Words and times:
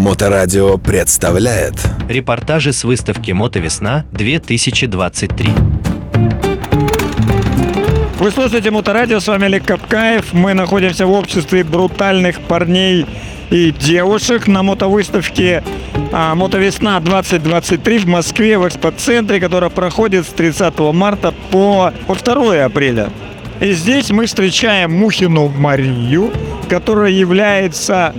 Моторадио 0.00 0.78
представляет 0.78 1.74
Репортажи 2.08 2.72
с 2.72 2.84
выставки 2.84 3.32
«Мотовесна-2023». 3.32 5.50
Вы 8.18 8.30
слушаете 8.30 8.70
Моторадио, 8.70 9.20
с 9.20 9.28
вами 9.28 9.44
Олег 9.44 9.66
Капкаев. 9.66 10.32
Мы 10.32 10.54
находимся 10.54 11.04
в 11.04 11.10
обществе 11.10 11.64
брутальных 11.64 12.40
парней 12.40 13.04
и 13.50 13.72
девушек 13.72 14.46
на 14.46 14.62
мотовыставке 14.62 15.62
а, 16.12 16.34
«Мотовесна-2023» 16.34 17.98
в 17.98 18.06
Москве 18.06 18.56
в 18.56 18.66
экспоцентре, 18.66 19.38
которая 19.38 19.68
проходит 19.68 20.24
с 20.24 20.30
30 20.30 20.78
марта 20.94 21.34
по, 21.50 21.92
по 22.06 22.14
2 22.14 22.64
апреля. 22.64 23.10
И 23.60 23.74
здесь 23.74 24.10
мы 24.10 24.24
встречаем 24.24 24.92
Мухину 24.92 25.48
Марию, 25.48 26.32
которая 26.70 27.10
является, 27.10 28.14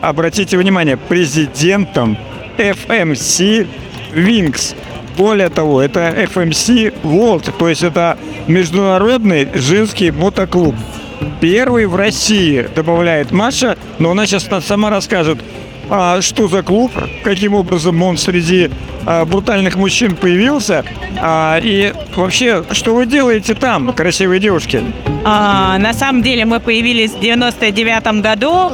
обратите 0.00 0.56
внимание, 0.56 0.96
президентом 0.96 2.16
FMC 2.58 3.66
Wings. 4.14 4.74
Более 5.16 5.48
того, 5.48 5.82
это 5.82 6.00
FMC 6.00 7.02
World, 7.02 7.52
то 7.58 7.68
есть 7.68 7.82
это 7.82 8.16
международный 8.46 9.48
женский 9.54 10.10
мотоклуб. 10.10 10.74
Первый 11.40 11.86
в 11.86 11.96
России, 11.96 12.66
добавляет 12.74 13.30
Маша, 13.30 13.76
но 13.98 14.12
она 14.12 14.26
сейчас 14.26 14.48
сама 14.64 14.88
расскажет, 14.90 15.38
а, 15.90 16.22
что 16.22 16.48
за 16.48 16.62
клуб, 16.62 16.92
каким 17.24 17.54
образом 17.54 18.00
он 18.02 18.16
среди 18.16 18.70
а, 19.04 19.24
брутальных 19.24 19.76
мужчин 19.76 20.14
появился, 20.16 20.84
а, 21.20 21.58
и 21.62 21.92
вообще, 22.14 22.64
что 22.70 22.94
вы 22.94 23.06
делаете 23.06 23.54
там, 23.54 23.92
красивые 23.92 24.40
девушки? 24.40 24.82
А, 25.24 25.76
на 25.78 25.92
самом 25.92 26.22
деле 26.22 26.44
мы 26.44 26.60
появились 26.60 27.10
в 27.12 27.20
99 27.20 28.22
году. 28.22 28.72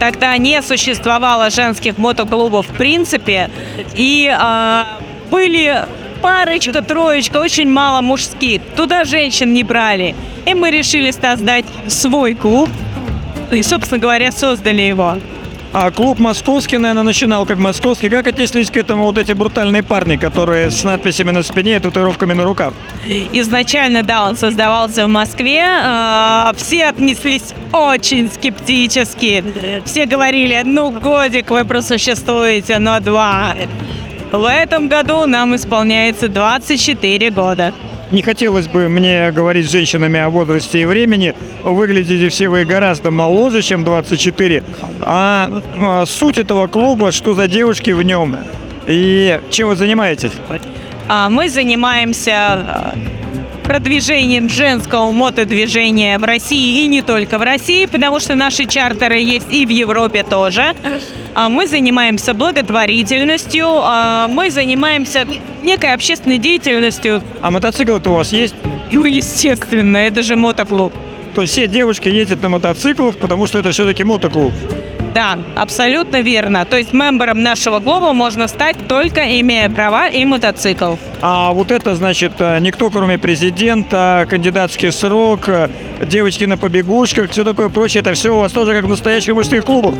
Тогда 0.00 0.34
не 0.38 0.62
существовало 0.62 1.50
женских 1.50 1.98
мотоклубов 1.98 2.66
в 2.66 2.74
принципе. 2.74 3.50
И 3.94 4.34
а, 4.34 4.98
были 5.30 5.84
парочка, 6.22 6.80
троечка, 6.80 7.36
очень 7.36 7.68
мало 7.68 8.00
мужских. 8.00 8.62
Туда 8.76 9.04
женщин 9.04 9.52
не 9.52 9.62
брали. 9.62 10.14
И 10.46 10.54
мы 10.54 10.70
решили 10.70 11.10
создать 11.10 11.66
свой 11.86 12.34
клуб. 12.34 12.70
И, 13.52 13.62
собственно 13.62 14.00
говоря, 14.00 14.32
создали 14.32 14.80
его. 14.80 15.18
А 15.72 15.92
клуб 15.92 16.18
московский, 16.18 16.78
наверное, 16.78 17.04
начинал 17.04 17.46
как 17.46 17.58
московский. 17.58 18.08
Как 18.08 18.26
отнеслись 18.26 18.70
к 18.70 18.76
этому 18.76 19.04
вот 19.04 19.18
эти 19.18 19.30
брутальные 19.32 19.84
парни, 19.84 20.16
которые 20.16 20.70
с 20.72 20.82
надписями 20.82 21.30
на 21.30 21.44
спине 21.44 21.76
и 21.76 21.78
татуировками 21.78 22.32
на 22.32 22.42
руках? 22.42 22.74
Изначально, 23.06 24.02
да, 24.02 24.28
он 24.28 24.36
создавался 24.36 25.06
в 25.06 25.08
Москве. 25.08 25.62
Э, 25.64 26.50
Все 26.56 26.86
отнеслись 26.86 27.54
очень 27.72 28.28
скептически. 28.32 29.44
Все 29.84 30.06
говорили, 30.06 30.60
ну, 30.64 30.90
годик 30.90 31.50
вы 31.50 31.64
просуществуете, 31.64 32.80
но 32.80 32.98
два. 32.98 33.54
В 34.32 34.44
этом 34.48 34.88
году 34.88 35.26
нам 35.26 35.54
исполняется 35.54 36.26
24 36.28 37.30
года. 37.30 37.72
Не 38.10 38.22
хотелось 38.22 38.66
бы 38.66 38.88
мне 38.88 39.30
говорить 39.30 39.66
с 39.66 39.70
женщинами 39.70 40.18
о 40.18 40.30
возрасте 40.30 40.82
и 40.82 40.84
времени. 40.84 41.34
Выглядите 41.62 42.28
все 42.28 42.48
вы 42.48 42.64
гораздо 42.64 43.10
моложе, 43.10 43.62
чем 43.62 43.84
24. 43.84 44.64
А, 45.02 45.62
а 45.78 46.06
суть 46.06 46.38
этого 46.38 46.66
клуба, 46.66 47.12
что 47.12 47.34
за 47.34 47.46
девушки 47.46 47.90
в 47.90 48.02
нем 48.02 48.36
и 48.86 49.40
чем 49.50 49.68
вы 49.68 49.76
занимаетесь? 49.76 50.32
А 51.08 51.28
Мы 51.28 51.48
занимаемся 51.48 52.94
э, 52.94 53.62
продвижением 53.64 54.48
женского 54.48 55.10
мотодвижения 55.12 56.18
в 56.18 56.24
России 56.24 56.84
и 56.84 56.88
не 56.88 57.02
только 57.02 57.38
в 57.38 57.42
России, 57.42 57.86
потому 57.86 58.20
что 58.20 58.34
наши 58.34 58.66
чартеры 58.66 59.18
есть 59.18 59.46
и 59.50 59.66
в 59.66 59.68
Европе 59.68 60.24
тоже. 60.24 60.74
А 61.34 61.48
Мы 61.48 61.66
занимаемся 61.66 62.34
благотворительностью, 62.34 63.66
а 63.68 64.28
мы 64.28 64.50
занимаемся 64.50 65.26
некой 65.62 65.94
общественной 65.94 66.38
деятельностью. 66.38 67.22
А 67.40 67.50
мотоцикл-то 67.50 68.10
у 68.10 68.14
вас 68.14 68.32
есть? 68.32 68.54
Ну, 68.92 69.04
естественно, 69.04 69.96
это 69.98 70.22
же 70.22 70.36
мотоклуб. 70.36 70.92
То 71.34 71.42
есть 71.42 71.52
все 71.52 71.68
девушки 71.68 72.08
ездят 72.08 72.42
на 72.42 72.48
мотоциклах, 72.48 73.16
потому 73.16 73.46
что 73.46 73.58
это 73.58 73.70
все-таки 73.70 74.02
мотоклуб. 74.02 74.52
Да, 75.14 75.38
абсолютно 75.56 76.20
верно. 76.20 76.64
То 76.64 76.76
есть 76.76 76.92
мембером 76.92 77.42
нашего 77.42 77.80
клуба 77.80 78.12
можно 78.12 78.46
стать 78.48 78.76
только 78.88 79.40
имея 79.40 79.68
права 79.68 80.08
и 80.08 80.24
мотоцикл. 80.24 80.94
А 81.20 81.52
вот 81.52 81.70
это, 81.70 81.96
значит, 81.96 82.32
э, 82.38 82.58
никто, 82.60 82.90
кроме 82.90 83.18
президента, 83.18 84.26
кандидатский 84.28 84.92
срок, 84.92 85.48
э, 85.48 85.68
девочки 86.06 86.44
на 86.44 86.56
побегушках, 86.56 87.30
все 87.30 87.44
такое 87.44 87.68
прочее, 87.68 88.02
это 88.02 88.14
все 88.14 88.34
у 88.34 88.40
вас 88.40 88.52
тоже 88.52 88.72
как 88.72 88.84
в 88.84 88.88
настоящих 88.88 89.34
мужских 89.34 89.64
клубах. 89.64 89.94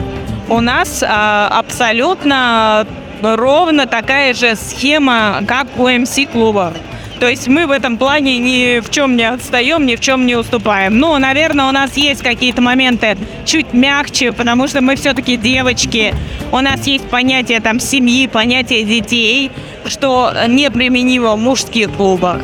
У 0.48 0.60
нас 0.60 1.04
а, 1.06 1.48
абсолютно 1.58 2.86
ровно 3.22 3.86
такая 3.86 4.34
же 4.34 4.56
схема, 4.56 5.42
как 5.46 5.66
у 5.78 5.88
МС-клуба. 5.88 6.72
То 7.20 7.28
есть 7.28 7.48
мы 7.48 7.66
в 7.66 7.70
этом 7.70 7.98
плане 7.98 8.38
ни 8.38 8.80
в 8.80 8.90
чем 8.90 9.14
не 9.14 9.24
отстаем, 9.24 9.84
ни 9.84 9.94
в 9.94 10.00
чем 10.00 10.24
не 10.24 10.36
уступаем. 10.36 10.98
Ну, 10.98 11.18
наверное, 11.18 11.68
у 11.68 11.70
нас 11.70 11.94
есть 11.98 12.22
какие-то 12.22 12.62
моменты 12.62 13.18
чуть 13.44 13.74
мягче, 13.74 14.32
потому 14.32 14.66
что 14.68 14.80
мы 14.80 14.96
все-таки 14.96 15.36
девочки. 15.36 16.14
У 16.50 16.58
нас 16.60 16.86
есть 16.86 17.04
понятие 17.10 17.60
там 17.60 17.78
семьи, 17.78 18.26
понятие 18.26 18.84
детей, 18.84 19.50
что 19.84 20.32
неприменимо 20.48 21.36
в 21.36 21.38
мужских 21.38 21.92
клубах. 21.92 22.40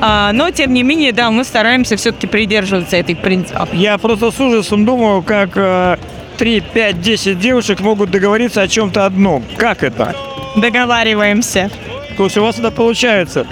А, 0.00 0.32
но, 0.32 0.50
тем 0.50 0.72
не 0.72 0.82
менее, 0.82 1.12
да, 1.12 1.30
мы 1.30 1.44
стараемся 1.44 1.96
все-таки 1.96 2.26
придерживаться 2.26 2.96
этих 2.96 3.18
принципов. 3.18 3.68
Я 3.74 3.98
просто 3.98 4.30
с 4.30 4.40
ужасом 4.40 4.86
думаю, 4.86 5.22
как 5.22 5.50
э, 5.56 5.98
3, 6.38 6.60
5, 6.72 7.00
10 7.00 7.38
девушек 7.38 7.80
могут 7.80 8.10
договориться 8.10 8.62
о 8.62 8.68
чем-то 8.68 9.04
одном. 9.04 9.44
Как 9.58 9.82
это? 9.82 10.16
Договариваемся. 10.56 11.70
То 12.16 12.24
есть 12.24 12.36
у 12.38 12.42
вас 12.42 12.58
это 12.58 12.70
получается. 12.70 13.46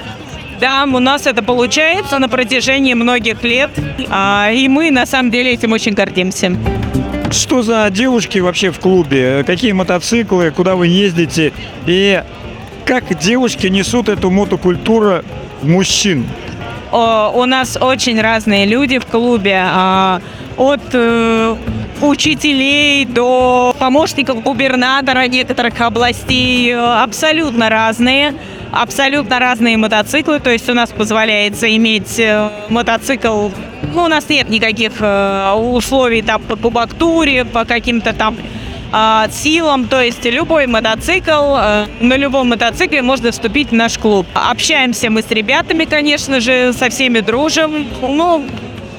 Да, 0.63 0.85
у 0.85 1.01
нас 1.01 1.27
это 1.27 1.43
получается 1.43 2.21
на 2.21 2.29
протяжении 2.29 2.95
многих 2.95 3.43
лет, 3.43 3.71
а, 4.09 4.49
и 4.53 4.69
мы 4.69 4.93
на 4.93 5.07
самом 5.07 5.33
деле 5.33 5.55
этим 5.55 5.73
очень 5.73 5.93
гордимся. 5.93 6.57
Что 7.33 7.63
за 7.63 7.91
девушки 7.91 8.39
вообще 8.39 8.71
в 8.71 8.79
клубе? 8.79 9.43
Какие 9.45 9.73
мотоциклы, 9.73 10.53
куда 10.53 10.77
вы 10.77 10.87
ездите? 10.87 11.53
И 11.89 12.23
как 12.85 13.19
девушки 13.19 13.67
несут 13.67 14.09
эту 14.09 14.31
мотокультуру 14.31 15.25
мужчин? 15.63 16.29
У 16.93 17.45
нас 17.45 17.77
очень 17.81 18.21
разные 18.21 18.65
люди 18.65 19.01
в 19.01 19.07
клубе, 19.07 19.65
а, 19.67 20.21
от 20.57 20.83
э, 20.93 21.57
учителей 22.01 23.05
до 23.05 23.75
помощников 23.81 24.45
губернатора 24.45 25.27
некоторых 25.27 25.81
областей, 25.81 26.73
абсолютно 26.77 27.69
разные. 27.69 28.35
Абсолютно 28.73 29.39
разные 29.39 29.77
мотоциклы, 29.77 30.41
то 30.41 30.51
есть 30.51 30.69
у 30.71 30.73
нас 30.73 30.91
позволяется 30.91 31.75
иметь 31.77 32.19
э, 32.19 32.49
мотоцикл, 32.71 33.51
ну, 33.95 34.05
у 34.05 34.09
нас 34.09 34.31
нет 34.31 34.49
никаких 34.49 34.93
э, 35.01 35.53
условий 35.53 36.23
там 36.23 36.43
по 36.43 36.57
кубатуре, 36.57 37.45
по 37.45 37.67
каким-то 37.67 38.15
там 38.15 38.35
а, 38.91 39.29
силам, 39.31 39.89
то 39.89 40.03
есть 40.03 40.25
любой 40.25 40.67
мотоцикл, 40.67 41.55
э, 41.57 41.87
на 42.01 42.17
любом 42.17 42.49
мотоцикле 42.49 43.03
можно 43.03 43.31
вступить 43.31 43.69
в 43.69 43.75
наш 43.75 43.99
клуб. 43.99 44.27
Общаемся 44.33 45.11
мы 45.11 45.21
с 45.21 45.31
ребятами, 45.31 45.85
конечно 45.85 46.41
же, 46.41 46.73
со 46.73 46.89
всеми 46.89 47.21
дружим, 47.21 47.87
ну, 48.01 48.43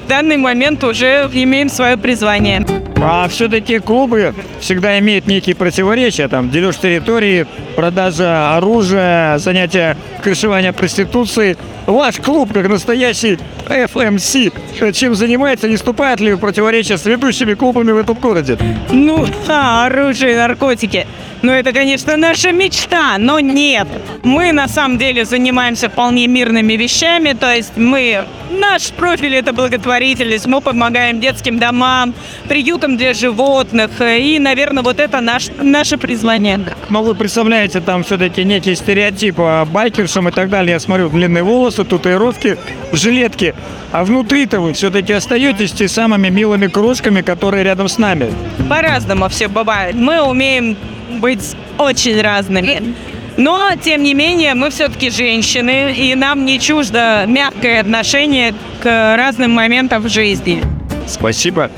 в 0.04 0.06
данный 0.06 0.36
момент 0.36 0.84
уже 0.84 1.30
имеем 1.32 1.70
свое 1.70 1.96
призвание. 1.96 2.64
А 2.96 3.26
все-таки 3.28 3.78
клубы 3.78 4.34
всегда 4.60 4.98
имеют 4.98 5.26
некие 5.26 5.56
противоречия. 5.56 6.28
Там 6.28 6.50
дележ 6.50 6.76
территории, 6.76 7.46
продажа 7.74 8.54
оружия, 8.56 9.38
занятия 9.38 9.96
крышевания 10.22 10.72
проституции. 10.72 11.56
Ваш 11.86 12.16
клуб, 12.16 12.52
как 12.52 12.68
настоящий 12.68 13.38
FMC, 13.66 14.92
чем 14.92 15.14
занимается, 15.14 15.68
не 15.68 15.76
вступает 15.76 16.20
ли 16.20 16.34
в 16.34 16.38
противоречие 16.38 16.98
с 16.98 17.04
ведущими 17.06 17.54
клубами 17.54 17.92
в 17.92 17.98
этом 17.98 18.14
городе? 18.16 18.58
Ну, 18.90 19.26
да, 19.46 19.86
оружие 19.86 20.36
наркотики. 20.36 21.06
Ну, 21.44 21.52
это, 21.52 21.74
конечно, 21.74 22.16
наша 22.16 22.52
мечта, 22.52 23.18
но 23.18 23.38
нет. 23.38 23.86
Мы, 24.22 24.52
на 24.52 24.66
самом 24.66 24.96
деле, 24.96 25.26
занимаемся 25.26 25.90
вполне 25.90 26.26
мирными 26.26 26.72
вещами, 26.72 27.34
то 27.38 27.54
есть 27.54 27.76
мы... 27.76 28.24
Наш 28.50 28.92
профиль– 28.92 29.34
это 29.36 29.52
благотворительность, 29.52 30.46
мы 30.46 30.62
помогаем 30.62 31.20
детским 31.20 31.58
домам, 31.58 32.14
приютам 32.48 32.96
для 32.96 33.12
животных, 33.12 33.90
и, 34.00 34.38
наверное, 34.38 34.82
вот 34.82 34.98
это 34.98 35.20
наш, 35.20 35.48
наше 35.60 35.98
призвание. 35.98 36.60
Но 36.88 37.02
вы 37.02 37.14
представляете, 37.14 37.82
там 37.82 38.04
все-таки 38.04 38.42
некий 38.42 38.74
стереотип 38.74 39.38
о 39.38 39.66
байкершам 39.66 40.30
и 40.30 40.32
так 40.32 40.48
далее. 40.48 40.72
Я 40.72 40.80
смотрю, 40.80 41.10
длинные 41.10 41.42
волосы, 41.42 41.84
татуировки, 41.84 42.56
жилетки. 42.92 43.54
А 43.92 44.04
внутри-то 44.04 44.60
вы 44.60 44.72
все-таки 44.72 45.12
остаетесь 45.12 45.72
те 45.72 45.88
самыми 45.88 46.28
милыми 46.28 46.68
крошками, 46.68 47.20
которые 47.20 47.64
рядом 47.64 47.88
с 47.88 47.98
нами. 47.98 48.32
По-разному 48.66 49.28
все 49.28 49.48
бывает. 49.48 49.94
Мы 49.94 50.22
умеем 50.22 50.76
быть 51.14 51.56
очень 51.78 52.20
разными. 52.20 52.94
Но, 53.36 53.70
тем 53.82 54.02
не 54.02 54.14
менее, 54.14 54.54
мы 54.54 54.70
все-таки 54.70 55.10
женщины, 55.10 55.92
и 55.92 56.14
нам 56.14 56.44
не 56.44 56.60
чуждо 56.60 57.24
мягкое 57.26 57.80
отношение 57.80 58.54
к 58.80 59.16
разным 59.16 59.50
моментам 59.50 60.02
в 60.02 60.08
жизни. 60.08 60.62
Спасибо. 61.06 61.70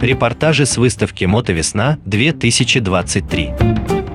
Репортажи 0.00 0.66
с 0.66 0.78
выставки 0.78 1.24
«Мотовесна-2023». 1.24 4.11